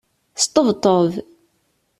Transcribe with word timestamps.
Sṭebṭeb. 0.43 1.11